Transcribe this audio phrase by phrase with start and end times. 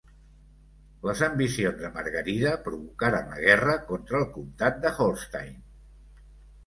[1.09, 5.57] Les ambicions de Margarida provocaren la guerra contra el comtat de Holstein.